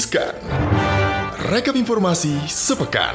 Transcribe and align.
Riskan. 0.00 0.32
Rekap 1.52 1.76
informasi 1.76 2.32
sepekan. 2.48 3.12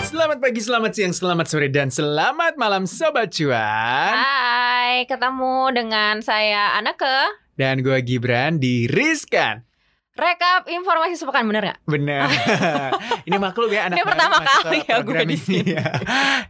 Selamat 0.00 0.40
pagi, 0.40 0.60
selamat 0.64 0.92
siang, 0.96 1.12
selamat 1.12 1.46
sore, 1.52 1.68
dan 1.68 1.92
selamat 1.92 2.56
malam 2.56 2.88
Sobat 2.88 3.36
Cuan. 3.36 4.16
Hai, 4.16 5.04
ketemu 5.04 5.76
dengan 5.76 6.24
saya 6.24 6.72
Anake. 6.80 7.36
Dan 7.60 7.84
gue 7.84 8.00
Gibran 8.00 8.56
di 8.56 8.88
Riskan. 8.88 9.71
Rekap 10.12 10.68
informasi 10.68 11.16
sepekan 11.16 11.48
bener 11.48 11.72
gak? 11.72 11.78
Bener. 11.88 12.28
ini 13.28 13.36
maklum 13.40 13.72
ya 13.72 13.88
anak 13.88 13.96
Ini 13.96 14.04
pertama 14.04 14.36
kali 14.44 14.78
ya 14.84 14.96
gue 15.00 15.22
di 15.24 15.36
ini 15.40 15.72
ya. 15.72 15.84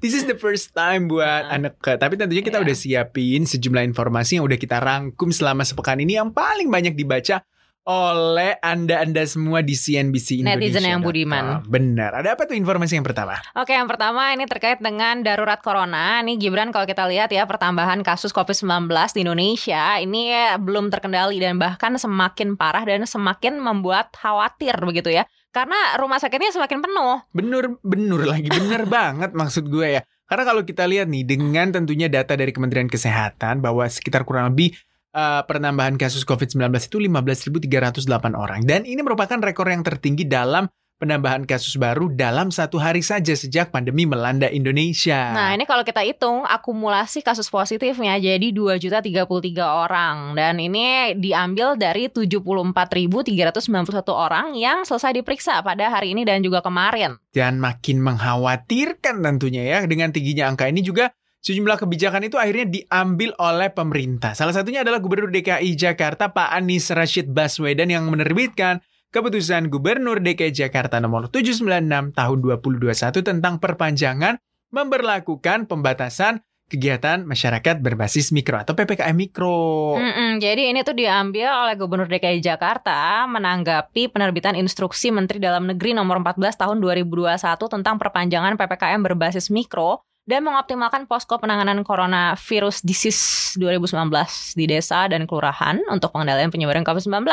This 0.02 0.18
is 0.18 0.26
the 0.26 0.34
first 0.34 0.74
time 0.74 1.06
buat 1.06 1.46
Nah. 1.46 1.54
anak 1.54 1.78
ke. 1.78 1.94
Tapi 1.94 2.18
tentunya 2.18 2.42
kita 2.42 2.58
Iya. 2.58 2.64
udah 2.66 2.74
siapin 2.74 3.46
sejumlah 3.46 3.86
informasi 3.86 4.42
yang 4.42 4.44
udah 4.44 4.58
kita 4.58 4.82
rangkum 4.82 5.30
selama 5.30 5.62
sepekan 5.62 5.94
ini 5.96 6.18
yang 6.18 6.34
paling 6.34 6.66
banyak 6.66 6.98
dibaca 6.98 7.46
oleh 7.82 8.62
anda-anda 8.62 9.26
semua 9.26 9.58
di 9.58 9.74
CNBC 9.74 10.42
Indonesia. 10.42 10.58
Netizen 10.58 10.86
yang 10.86 11.02
budiman. 11.02 11.66
Benar. 11.66 12.22
Ada 12.22 12.38
apa 12.38 12.46
tuh 12.46 12.54
informasi 12.54 12.94
yang 12.94 13.06
pertama? 13.06 13.42
Oke, 13.58 13.74
yang 13.74 13.90
pertama 13.90 14.30
ini 14.30 14.46
terkait 14.46 14.78
dengan 14.78 15.18
darurat 15.26 15.58
corona. 15.58 16.22
Nih 16.22 16.38
Gibran 16.38 16.70
kalau 16.70 16.86
kita 16.86 17.10
lihat 17.10 17.34
ya 17.34 17.42
pertambahan 17.42 18.06
kasus 18.06 18.30
COVID-19 18.30 18.86
di 19.18 19.20
Indonesia 19.26 19.98
ini 19.98 20.30
ya, 20.30 20.54
belum 20.62 20.94
terkendali 20.94 21.42
dan 21.42 21.58
bahkan 21.58 21.98
semakin 21.98 22.54
parah 22.54 22.86
dan 22.86 23.02
semakin 23.02 23.58
membuat 23.58 24.14
khawatir 24.14 24.78
begitu 24.86 25.10
ya. 25.10 25.26
Karena 25.52 25.98
rumah 26.00 26.16
sakitnya 26.16 26.54
semakin 26.54 26.80
penuh. 26.80 27.18
Bener, 27.34 27.76
bener 27.82 28.22
lagi, 28.24 28.48
bener 28.48 28.86
banget 28.94 29.34
maksud 29.34 29.66
gue 29.68 30.00
ya. 30.00 30.02
Karena 30.24 30.48
kalau 30.48 30.62
kita 30.64 30.88
lihat 30.88 31.12
nih, 31.12 31.28
dengan 31.28 31.68
tentunya 31.68 32.08
data 32.08 32.32
dari 32.32 32.56
Kementerian 32.56 32.88
Kesehatan 32.88 33.60
bahwa 33.60 33.84
sekitar 33.84 34.24
kurang 34.24 34.56
lebih 34.56 34.72
uh, 35.12 35.44
penambahan 35.46 35.96
kasus 36.00 36.26
COVID-19 36.26 36.72
itu 36.76 36.98
15.308 36.98 38.34
orang. 38.34 38.64
Dan 38.64 38.88
ini 38.88 39.00
merupakan 39.00 39.38
rekor 39.38 39.68
yang 39.68 39.84
tertinggi 39.84 40.26
dalam 40.26 40.68
penambahan 41.02 41.42
kasus 41.42 41.74
baru 41.74 42.14
dalam 42.14 42.54
satu 42.54 42.78
hari 42.78 43.02
saja 43.02 43.34
sejak 43.34 43.74
pandemi 43.74 44.06
melanda 44.06 44.46
Indonesia. 44.46 45.34
Nah, 45.34 45.50
ini 45.50 45.66
kalau 45.66 45.82
kita 45.82 45.98
hitung 46.06 46.46
akumulasi 46.46 47.26
kasus 47.26 47.50
positifnya 47.50 48.22
jadi 48.22 48.54
2 48.54 48.78
juta 48.78 49.02
33 49.02 49.26
orang 49.66 50.38
dan 50.38 50.62
ini 50.62 51.18
diambil 51.18 51.74
dari 51.74 52.06
74.391 52.06 53.98
orang 54.14 54.54
yang 54.54 54.86
selesai 54.86 55.18
diperiksa 55.18 55.58
pada 55.66 55.90
hari 55.90 56.14
ini 56.14 56.22
dan 56.22 56.38
juga 56.38 56.62
kemarin. 56.62 57.18
Dan 57.34 57.58
makin 57.58 57.98
mengkhawatirkan 57.98 59.26
tentunya 59.26 59.66
ya, 59.66 59.78
dengan 59.90 60.14
tingginya 60.14 60.54
angka 60.54 60.70
ini 60.70 60.86
juga 60.86 61.10
sejumlah 61.42 61.76
kebijakan 61.76 62.22
itu 62.30 62.38
akhirnya 62.38 62.70
diambil 62.70 63.34
oleh 63.36 63.68
pemerintah. 63.74 64.32
Salah 64.32 64.54
satunya 64.54 64.86
adalah 64.86 65.02
Gubernur 65.02 65.34
DKI 65.34 65.74
Jakarta 65.74 66.30
Pak 66.30 66.54
Anies 66.54 66.88
Rashid 66.94 67.34
Baswedan 67.34 67.90
yang 67.90 68.06
menerbitkan 68.06 68.78
keputusan 69.10 69.68
Gubernur 69.68 70.22
DKI 70.22 70.54
Jakarta 70.54 71.02
nomor 71.02 71.28
796 71.28 72.16
tahun 72.16 72.38
2021 72.40 73.20
tentang 73.20 73.54
perpanjangan 73.58 74.38
memberlakukan 74.72 75.68
pembatasan 75.68 76.40
kegiatan 76.72 77.28
masyarakat 77.28 77.84
berbasis 77.84 78.32
mikro 78.32 78.56
atau 78.56 78.72
PPKM 78.72 79.12
mikro. 79.12 80.00
Mm-mm, 80.00 80.40
jadi 80.40 80.72
ini 80.72 80.80
tuh 80.80 80.96
diambil 80.96 81.52
oleh 81.52 81.76
Gubernur 81.76 82.08
DKI 82.08 82.40
Jakarta 82.40 83.28
menanggapi 83.28 84.08
penerbitan 84.08 84.56
instruksi 84.56 85.12
Menteri 85.12 85.36
Dalam 85.36 85.68
Negeri 85.68 85.92
nomor 85.92 86.24
14 86.24 86.56
tahun 86.56 86.80
2021 86.80 87.36
tentang 87.68 88.00
perpanjangan 88.00 88.56
PPKM 88.56 89.04
berbasis 89.04 89.52
mikro 89.52 90.00
dan 90.32 90.48
mengoptimalkan 90.48 91.04
posko 91.04 91.36
penanganan 91.36 91.84
coronavirus 91.84 92.80
disease 92.80 93.52
2019 93.60 94.08
di 94.56 94.64
desa 94.64 95.04
dan 95.04 95.28
kelurahan 95.28 95.76
untuk 95.92 96.08
pengendalian 96.16 96.48
penyebaran 96.48 96.88
COVID-19. 96.88 97.28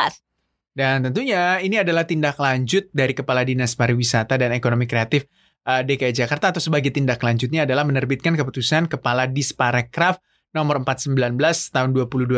Dan 0.75 1.07
tentunya 1.07 1.63
ini 1.63 1.79
adalah 1.79 2.03
tindak 2.03 2.35
lanjut 2.35 2.91
dari 2.91 3.15
Kepala 3.15 3.47
Dinas 3.47 3.79
Pariwisata 3.79 4.35
dan 4.35 4.51
Ekonomi 4.51 4.83
Kreatif 4.83 5.31
uh, 5.63 5.79
DKI 5.79 6.11
Jakarta 6.11 6.51
atau 6.51 6.59
sebagai 6.59 6.91
tindak 6.91 7.23
lanjutnya 7.23 7.63
adalah 7.63 7.87
menerbitkan 7.87 8.35
keputusan 8.35 8.91
Kepala 8.91 9.31
Disparekraf 9.31 10.19
nomor 10.51 10.83
419 10.83 11.39
tahun 11.71 11.89
2021. 11.95 12.35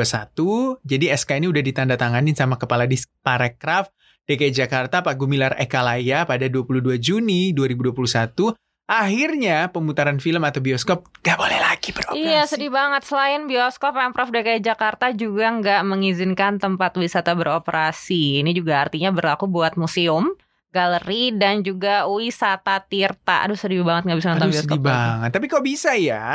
Jadi 0.86 1.06
SK 1.10 1.42
ini 1.42 1.48
udah 1.50 1.64
ditandatangani 1.66 2.38
sama 2.38 2.62
Kepala 2.62 2.86
Disparekraf 2.86 3.90
DKI 4.30 4.54
Jakarta 4.54 5.02
Pak 5.02 5.18
Gumilar 5.18 5.58
Ekalaya 5.58 6.22
pada 6.30 6.46
22 6.46 7.02
Juni 7.02 7.50
2021. 7.58 8.54
Akhirnya 8.92 9.72
pemutaran 9.72 10.20
film 10.20 10.44
atau 10.44 10.60
bioskop 10.60 11.08
gak 11.24 11.40
boleh 11.40 11.56
lagi 11.56 11.96
beroperasi. 11.96 12.28
Iya 12.28 12.44
sedih 12.44 12.68
banget. 12.68 13.08
Selain 13.08 13.48
bioskop, 13.48 13.96
Pemprov 13.96 14.28
DKI 14.30 14.60
Jakarta 14.60 15.16
juga 15.16 15.48
nggak 15.48 15.82
mengizinkan 15.88 16.60
tempat 16.60 17.00
wisata 17.00 17.32
beroperasi. 17.32 18.44
Ini 18.44 18.52
juga 18.52 18.84
artinya 18.84 19.16
berlaku 19.16 19.48
buat 19.48 19.80
museum, 19.80 20.36
galeri, 20.70 21.32
dan 21.32 21.64
juga 21.64 22.04
wisata 22.04 22.84
tirta. 22.84 23.48
Aduh 23.48 23.56
sedih 23.56 23.80
banget 23.82 24.12
nggak 24.12 24.20
bisa 24.20 24.30
nonton 24.36 24.44
Aduh 24.44 24.56
bioskop. 24.60 24.76
sedih 24.76 24.84
lagi. 24.84 24.92
banget. 24.92 25.30
Tapi 25.32 25.46
kok 25.48 25.64
bisa 25.64 25.92
ya? 25.96 26.26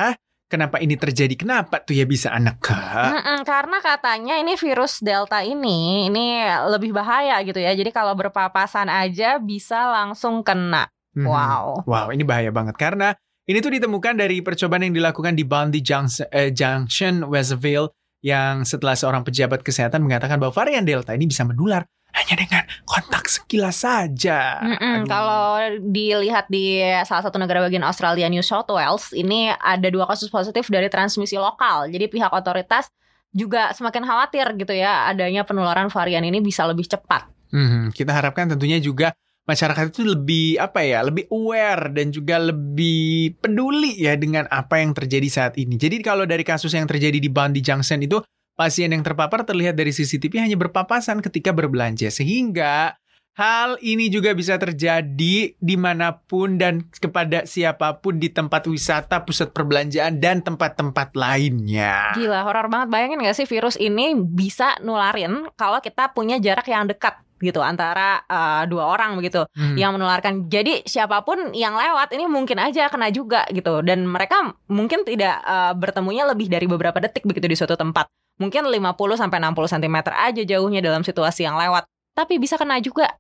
Kenapa 0.47 0.79
ini 0.79 0.95
terjadi? 0.95 1.35
Kenapa 1.35 1.83
tuh 1.83 1.93
ya 1.93 2.07
bisa 2.07 2.31
anak 2.31 2.63
kak? 2.63 3.11
Mm-mm, 3.13 3.43
karena 3.43 3.83
katanya 3.83 4.39
ini 4.39 4.55
virus 4.55 5.03
delta 5.03 5.43
ini 5.43 6.07
ini 6.07 6.39
lebih 6.71 6.95
bahaya 6.95 7.37
gitu 7.43 7.59
ya. 7.59 7.75
Jadi 7.75 7.91
kalau 7.91 8.15
berpapasan 8.15 8.87
aja 8.87 9.37
bisa 9.37 9.91
langsung 9.91 10.41
kena. 10.41 10.87
Mhm. 11.17 11.27
Wow. 11.27 11.89
Wow, 11.89 12.07
ini 12.13 12.23
bahaya 12.23 12.53
banget 12.53 12.77
karena 12.77 13.17
ini 13.49 13.63
tuh 13.65 13.73
ditemukan 13.73 14.15
dari 14.21 14.45
percobaan 14.45 14.85
yang 14.85 14.95
dilakukan 14.95 15.33
di 15.33 15.47
Bondi 15.47 15.81
Junction, 15.81 16.29
eh, 16.29 16.53
Junction 16.53 17.25
Westville 17.25 17.89
yang 18.21 18.67
setelah 18.67 18.99
seorang 18.99 19.23
pejabat 19.23 19.63
kesehatan 19.63 20.03
mengatakan 20.03 20.37
bahwa 20.37 20.51
varian 20.51 20.83
Delta 20.83 21.15
ini 21.15 21.31
bisa 21.31 21.47
menular 21.47 21.87
hanya 22.17 22.35
dengan 22.43 22.65
kontak 22.89 23.29
sekilas 23.29 23.85
saja. 23.85 24.59
Mm-mm. 24.65 25.05
Kalau 25.05 25.61
dilihat 25.85 26.49
di 26.49 26.81
salah 27.05 27.23
satu 27.23 27.37
negara 27.37 27.61
bagian 27.61 27.85
Australia, 27.85 28.27
New 28.33 28.41
South 28.41 28.67
Wales, 28.73 29.13
ini 29.13 29.53
ada 29.53 29.89
dua 29.93 30.09
kasus 30.09 30.33
positif 30.33 30.67
dari 30.73 30.89
transmisi 30.89 31.37
lokal. 31.37 31.93
Jadi 31.93 32.09
pihak 32.09 32.33
otoritas 32.33 32.89
juga 33.37 33.69
semakin 33.77 34.03
khawatir 34.09 34.49
gitu 34.57 34.73
ya 34.73 35.13
adanya 35.13 35.45
penularan 35.45 35.93
varian 35.93 36.25
ini 36.25 36.41
bisa 36.41 36.65
lebih 36.65 36.89
cepat. 36.89 37.29
Mhm, 37.53 37.93
kita 37.93 38.17
harapkan 38.17 38.49
tentunya 38.49 38.81
juga 38.81 39.13
masyarakat 39.47 39.95
itu 39.95 40.03
lebih 40.03 40.59
apa 40.59 40.83
ya, 40.83 41.07
lebih 41.07 41.31
aware 41.31 41.95
dan 41.95 42.11
juga 42.11 42.37
lebih 42.43 43.39
peduli 43.39 43.95
ya 43.97 44.19
dengan 44.19 44.45
apa 44.51 44.83
yang 44.83 44.93
terjadi 44.93 45.29
saat 45.31 45.55
ini. 45.57 45.79
Jadi 45.79 46.03
kalau 46.03 46.27
dari 46.27 46.43
kasus 46.43 46.75
yang 46.75 46.85
terjadi 46.85 47.17
di 47.23 47.31
Bondi 47.31 47.63
Junction 47.63 48.03
itu 48.03 48.21
pasien 48.59 48.91
yang 48.91 49.07
terpapar 49.07 49.47
terlihat 49.47 49.79
dari 49.79 49.95
CCTV 49.95 50.43
hanya 50.43 50.59
berpapasan 50.59 51.23
ketika 51.23 51.55
berbelanja 51.55 52.11
sehingga 52.11 52.99
hal 53.37 53.77
ini 53.85 54.09
juga 54.09 54.33
bisa 54.33 54.57
terjadi 54.57 55.53
di 55.53 55.77
mana 55.77 56.17
pun 56.25 56.57
dan 56.57 56.89
kepada 56.89 57.45
siapa 57.45 58.01
pun 58.01 58.17
di 58.17 58.33
tempat 58.33 58.65
wisata, 58.65 59.23
pusat 59.29 59.53
perbelanjaan 59.53 60.19
dan 60.19 60.41
tempat-tempat 60.41 61.13
lainnya. 61.13 62.17
Gila, 62.17 62.49
horor 62.49 62.73
banget. 62.73 62.89
Bayangin 62.89 63.23
gak 63.29 63.37
sih 63.37 63.47
virus 63.47 63.77
ini 63.77 64.17
bisa 64.17 64.81
nularin 64.81 65.53
kalau 65.55 65.85
kita 65.85 66.17
punya 66.17 66.41
jarak 66.41 66.65
yang 66.67 66.89
dekat 66.89 67.26
gitu 67.37 67.61
antara 67.61 68.25
uh, 68.25 68.65
dua 68.65 68.89
orang 68.89 69.15
begitu 69.15 69.45
Hmm. 69.53 69.77
yang 69.77 69.93
menularkan. 69.93 70.49
Jadi 70.49 70.85
siapa 70.85 71.21
pun 71.21 71.53
yang 71.53 71.75
lewat 71.75 72.13
ini 72.13 72.25
mungkin 72.25 72.57
aja 72.57 72.89
kena 72.89 73.09
juga 73.09 73.45
gitu 73.49 73.81
dan 73.81 74.05
mereka 74.05 74.57
mungkin 74.67 75.05
tidak 75.05 75.41
uh, 75.43 75.73
bertemunya 75.73 76.25
lebih 76.25 76.49
dari 76.49 76.65
beberapa 76.65 76.97
detik 76.97 77.25
begitu 77.25 77.47
di 77.47 77.57
suatu 77.57 77.75
tempat. 77.75 78.09
Mungkin 78.37 78.69
50 78.69 78.77
sampai 79.17 79.41
60 79.41 79.57
cm 79.71 79.97
aja 80.09 80.43
jauhnya 80.45 80.81
dalam 80.81 81.01
situasi 81.01 81.45
yang 81.45 81.57
lewat. 81.57 81.89
Tapi 82.13 82.37
bisa 82.37 82.57
kena 82.57 82.81
juga. 82.81 83.17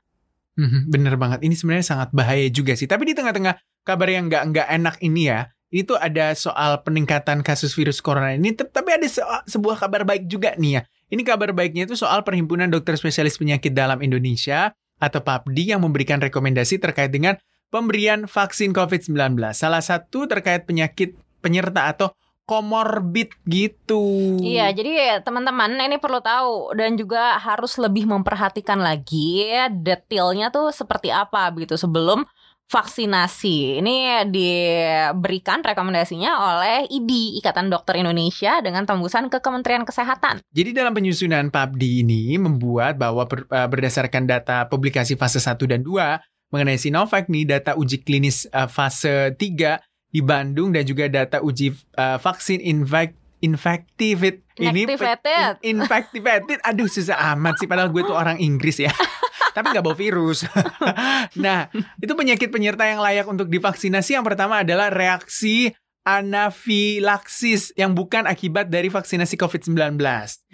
Mhm, 0.56 0.88
Bener 0.88 1.14
banget. 1.16 1.44
Ini 1.44 1.52
sebenarnya 1.52 1.84
sangat 1.84 2.08
bahaya 2.12 2.48
juga 2.48 2.72
sih. 2.72 2.88
Tapi 2.88 3.12
di 3.12 3.14
tengah-tengah 3.16 3.56
kabar 3.84 4.08
yang 4.08 4.28
nggak 4.28 4.42
nggak 4.52 4.68
enak 4.72 4.96
ini 5.00 5.28
ya, 5.28 5.48
ini 5.68 5.84
tuh 5.84 6.00
ada 6.00 6.32
soal 6.32 6.80
peningkatan 6.80 7.44
kasus 7.44 7.76
virus 7.76 8.00
corona 8.00 8.32
ini. 8.32 8.56
Tapi 8.56 8.88
ada 8.88 9.04
se- 9.04 9.24
sebuah 9.48 9.76
kabar 9.76 10.04
baik 10.04 10.24
juga 10.24 10.56
nih 10.56 10.80
ya. 10.80 10.82
Ini 11.06 11.22
kabar 11.22 11.54
baiknya 11.54 11.86
itu 11.86 11.94
soal 11.94 12.26
Perhimpunan 12.26 12.66
Dokter 12.66 12.98
Spesialis 12.98 13.38
Penyakit 13.38 13.70
Dalam 13.70 14.02
Indonesia 14.02 14.74
atau 14.98 15.22
PAPDI 15.22 15.78
yang 15.78 15.86
memberikan 15.86 16.18
rekomendasi 16.18 16.82
terkait 16.82 17.14
dengan 17.14 17.38
pemberian 17.70 18.26
vaksin 18.26 18.74
COVID-19. 18.74 19.38
Salah 19.54 19.78
satu 19.78 20.26
terkait 20.26 20.66
penyakit 20.66 21.14
penyerta 21.38 21.94
atau 21.94 22.10
komorbid 22.42 23.30
gitu. 23.46 24.34
Iya, 24.42 24.74
jadi 24.74 25.22
teman-teman 25.22 25.78
ini 25.78 25.98
perlu 26.02 26.18
tahu 26.18 26.74
dan 26.74 26.98
juga 26.98 27.38
harus 27.38 27.78
lebih 27.78 28.06
memperhatikan 28.10 28.82
lagi 28.82 29.46
detailnya 29.70 30.50
tuh 30.50 30.74
seperti 30.74 31.14
apa 31.14 31.50
begitu 31.54 31.78
sebelum 31.78 32.26
vaksinasi. 32.66 33.78
Ini 33.78 34.26
diberikan 34.26 35.62
rekomendasinya 35.62 36.30
oleh 36.52 36.78
IDI, 36.88 37.38
Ikatan 37.38 37.66
Dokter 37.66 37.96
Indonesia 37.96 38.58
dengan 38.58 38.82
tembusan 38.82 39.26
ke 39.26 39.38
Kementerian 39.38 39.82
Kesehatan. 39.82 40.42
Jadi 40.48 40.70
dalam 40.72 40.92
penyusunan 40.92 41.48
PABDI 41.48 42.02
ini 42.02 42.36
membuat 42.36 42.96
bahwa 42.96 43.24
ber- 43.24 43.46
eh, 43.46 43.66
berdasarkan 43.66 44.26
data 44.26 44.66
publikasi 44.66 45.14
fase 45.14 45.38
1 45.38 45.64
dan 45.64 45.80
2 45.80 46.18
mengenai 46.48 46.76
Sinovac 46.76 47.26
nih 47.26 47.46
data 47.48 47.74
uji 47.74 48.00
klinis 48.00 48.46
eh, 48.46 48.66
fase 48.66 49.32
3 49.32 49.78
di 50.08 50.20
Bandung 50.20 50.70
dan 50.70 50.82
juga 50.82 51.06
data 51.06 51.38
uji 51.38 51.70
eh, 51.72 52.18
vaksin 52.18 52.58
Invac 52.60 53.14
infective 53.38 54.40
ini 54.56 54.88
pe- 54.88 54.96
Inactivated. 54.96 55.52
in- 55.60 55.78
infactivated 55.78 56.58
aduh 56.62 56.88
susah 56.88 57.14
amat 57.30 57.60
sih 57.60 57.68
padahal 57.68 57.92
gue 57.92 58.00
tuh 58.00 58.16
orang 58.16 58.38
Inggris 58.38 58.80
ya 58.80 58.88
tapi 59.56 59.72
nggak 59.72 59.86
bawa 59.88 59.96
virus 59.96 60.44
nah 61.44 61.72
itu 61.96 62.12
penyakit 62.12 62.52
penyerta 62.52 62.84
yang 62.84 63.00
layak 63.00 63.24
untuk 63.24 63.48
divaksinasi 63.48 64.20
yang 64.20 64.26
pertama 64.28 64.60
adalah 64.60 64.92
reaksi 64.92 65.72
anafilaksis 66.06 67.74
yang 67.74 67.90
bukan 67.90 68.30
akibat 68.30 68.70
dari 68.70 68.86
vaksinasi 68.86 69.34
COVID-19 69.34 69.98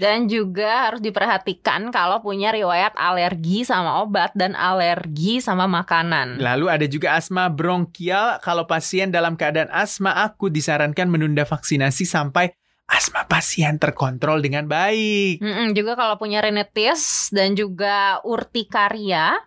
Dan 0.00 0.25
juga 0.25 0.88
harus 0.88 1.04
diperhatikan 1.04 1.93
kalau 1.93 2.25
punya 2.25 2.56
riwayat 2.56 2.96
alergi 2.96 3.69
sama 3.69 4.00
obat 4.00 4.32
dan 4.32 4.56
alergi 4.56 5.44
sama 5.44 5.69
makanan. 5.69 6.40
Lalu 6.40 6.72
ada 6.72 6.87
juga 6.88 7.20
asma 7.20 7.52
bronkial. 7.52 8.40
Kalau 8.40 8.64
pasien 8.64 9.12
dalam 9.12 9.37
keadaan 9.37 9.69
asma 9.69 10.25
akut 10.25 10.49
disarankan 10.56 11.12
menunda 11.12 11.44
vaksinasi 11.44 12.08
sampai 12.08 12.56
asma 12.90 13.25
pasien 13.26 13.79
terkontrol 13.81 14.43
dengan 14.43 14.69
baik. 14.69 15.40
Mm-mm, 15.40 15.73
juga 15.73 15.96
kalau 15.96 16.20
punya 16.20 16.44
rinitis 16.44 17.32
dan 17.32 17.56
juga 17.56 18.20
urtikaria 18.26 19.40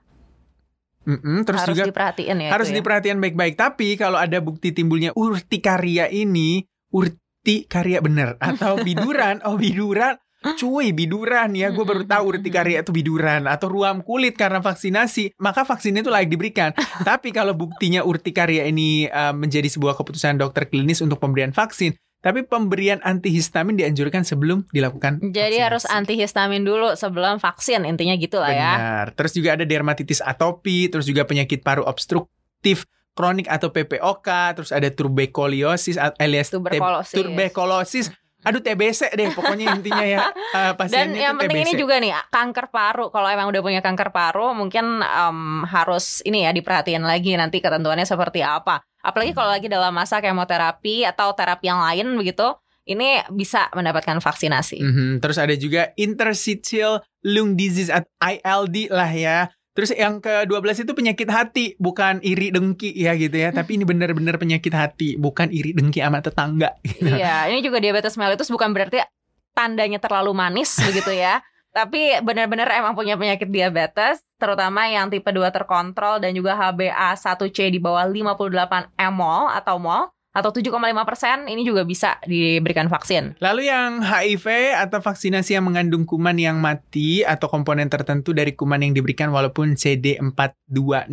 Mm-mm, 1.06 1.46
terus 1.46 1.62
harus 1.62 1.78
juga 1.78 1.86
diperhatiin 1.94 2.38
ya. 2.42 2.50
harus 2.50 2.70
ya. 2.74 2.76
diperhatikan 2.82 3.22
baik-baik. 3.22 3.56
Tapi 3.56 3.94
kalau 3.96 4.18
ada 4.18 4.42
bukti 4.42 4.74
timbulnya 4.74 5.14
urtikaria 5.14 6.10
ini, 6.10 6.66
urtikaria 6.90 8.02
bener 8.02 8.34
atau 8.42 8.82
biduran, 8.82 9.38
oh 9.46 9.54
biduran, 9.54 10.18
cuy 10.58 10.98
biduran 10.98 11.54
ya, 11.54 11.70
gue 11.70 11.86
baru 11.86 12.10
tahu 12.10 12.38
urtikaria 12.38 12.82
itu 12.82 12.90
biduran 12.90 13.46
atau 13.46 13.70
ruam 13.70 14.02
kulit 14.02 14.34
karena 14.34 14.66
vaksinasi, 14.66 15.38
maka 15.38 15.62
vaksin 15.62 16.02
itu 16.02 16.10
layak 16.10 16.30
diberikan. 16.30 16.74
Tapi 17.08 17.30
kalau 17.30 17.54
buktinya 17.54 18.02
urtikaria 18.02 18.66
ini 18.66 19.06
uh, 19.06 19.34
menjadi 19.34 19.70
sebuah 19.70 19.94
keputusan 19.94 20.42
dokter 20.42 20.66
klinis 20.66 21.06
untuk 21.06 21.22
pemberian 21.22 21.54
vaksin, 21.54 21.94
tapi 22.26 22.42
pemberian 22.42 22.98
antihistamin 23.00 23.78
dianjurkan 23.78 24.26
sebelum 24.26 24.66
dilakukan. 24.68 25.22
Jadi 25.22 25.30
vaksinasi. 25.54 25.62
harus 25.62 25.84
antihistamin 25.86 26.62
dulu 26.62 26.98
sebelum 26.98 27.38
vaksin 27.38 27.86
intinya 27.86 28.18
gitu 28.18 28.42
lah 28.42 28.50
ya. 28.50 28.72
Benar. 28.74 29.06
Terus 29.14 29.32
juga 29.32 29.54
ada 29.54 29.62
dermatitis 29.62 30.20
atopi, 30.20 30.90
terus 30.90 31.06
juga 31.06 31.22
penyakit 31.22 31.62
paru 31.62 31.86
obstruktif 31.86 32.90
kronik 33.14 33.46
atau 33.46 33.70
PPOK, 33.70 34.28
terus 34.54 34.72
ada 34.72 34.90
tuberkuliosis 34.90 35.96
a- 35.96 36.18
alias 36.18 36.50
Tuberkulosis. 36.50 37.14
tuberkulosis. 37.14 38.06
Aduh 38.42 38.60
TBC 38.60 39.10
deh 39.12 39.30
pokoknya 39.32 39.74
intinya 39.74 40.06
ya 40.06 40.22
pasien 40.78 40.94
Dan 40.94 41.08
itu 41.12 41.18
yang 41.20 41.34
penting 41.36 41.62
ini 41.62 41.74
TBC. 41.74 41.82
juga 41.82 41.98
nih 41.98 42.14
kanker 42.30 42.70
paru. 42.70 43.10
Kalau 43.10 43.26
emang 43.26 43.50
udah 43.50 43.58
punya 43.60 43.82
kanker 43.82 44.10
paru, 44.10 44.54
mungkin 44.54 45.02
em, 45.02 45.40
harus 45.66 46.22
ini 46.22 46.42
ya 46.42 46.52
diperhatiin 46.52 47.02
lagi 47.02 47.34
nanti 47.34 47.58
ketentuannya 47.58 48.06
seperti 48.06 48.42
apa. 48.42 48.86
Apalagi 49.06 49.38
kalau 49.38 49.54
lagi 49.54 49.70
dalam 49.70 49.94
masa 49.94 50.18
kemoterapi 50.18 51.06
atau 51.06 51.30
terapi 51.38 51.70
yang 51.70 51.78
lain 51.78 52.18
begitu, 52.18 52.58
ini 52.90 53.22
bisa 53.30 53.70
mendapatkan 53.74 54.18
vaksinasi. 54.18 54.82
Mhm, 54.82 55.10
Terus 55.22 55.38
ada 55.38 55.54
juga 55.54 55.94
interstitial 55.98 57.06
lung 57.22 57.54
disease 57.54 57.94
atau 57.94 58.10
ILD 58.18 58.90
lah 58.90 59.12
ya. 59.14 59.40
Terus 59.76 59.92
yang 59.92 60.24
ke-12 60.24 60.88
itu 60.88 60.94
penyakit 60.96 61.28
hati, 61.28 61.66
bukan 61.76 62.24
iri 62.24 62.48
dengki 62.48 62.96
ya 62.96 63.12
gitu 63.20 63.36
ya. 63.36 63.52
Tapi 63.52 63.76
ini 63.76 63.84
benar-benar 63.84 64.40
penyakit 64.40 64.72
hati, 64.72 65.20
bukan 65.20 65.52
iri 65.52 65.76
dengki 65.76 66.00
sama 66.00 66.24
tetangga. 66.24 66.80
Iya, 67.04 67.52
ini 67.52 67.60
juga 67.60 67.84
diabetes 67.84 68.16
mellitus 68.16 68.48
bukan 68.48 68.72
berarti 68.72 69.04
tandanya 69.52 70.00
terlalu 70.00 70.32
manis 70.32 70.80
begitu 70.88 71.12
ya. 71.12 71.44
Tapi 71.76 72.24
benar-benar 72.24 72.72
emang 72.72 72.96
punya 72.96 73.20
penyakit 73.20 73.52
diabetes, 73.52 74.24
terutama 74.40 74.88
yang 74.88 75.12
tipe 75.12 75.28
2 75.28 75.44
terkontrol 75.52 76.24
dan 76.24 76.32
juga 76.32 76.56
HbA1c 76.56 77.68
di 77.68 77.84
bawah 77.84 78.08
58 78.08 78.96
mol 79.12 79.52
atau 79.52 79.76
mol 79.76 80.15
atau 80.36 80.52
7,5 80.52 80.76
persen 81.08 81.48
ini 81.48 81.64
juga 81.64 81.88
bisa 81.88 82.20
diberikan 82.28 82.92
vaksin. 82.92 83.40
Lalu 83.40 83.72
yang 83.72 84.04
HIV 84.04 84.76
atau 84.76 85.00
vaksinasi 85.00 85.56
yang 85.56 85.64
mengandung 85.64 86.04
kuman 86.04 86.36
yang 86.36 86.60
mati 86.60 87.24
atau 87.24 87.48
komponen 87.48 87.88
tertentu 87.88 88.36
dari 88.36 88.52
kuman 88.52 88.84
yang 88.84 88.92
diberikan 88.92 89.32
walaupun 89.32 89.80
CD4200. 89.80 91.08